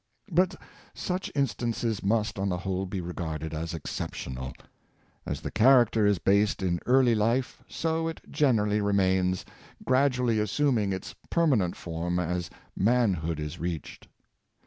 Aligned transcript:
"But 0.41 0.55
such 0.95 1.31
instances 1.35 2.01
must, 2.01 2.39
on 2.39 2.49
the 2.49 2.57
whole, 2.57 2.87
be 2.87 2.99
regarded 3.01 3.53
as 3.53 3.75
exceptional. 3.75 4.51
As 5.27 5.41
the 5.41 5.51
character 5.51 6.07
is 6.07 6.17
biased 6.17 6.63
in 6.63 6.79
early 6.87 7.13
life, 7.13 7.61
so 7.67 8.07
it 8.07 8.19
generally 8.27 8.81
remains, 8.81 9.45
gradually 9.85 10.39
assuming 10.39 10.91
its 10.91 11.13
perma 11.29 11.53
nent 11.57 11.75
form 11.75 12.17
as 12.19 12.49
manhood 12.75 13.39
is 13.39 13.59
reached. 13.59 14.07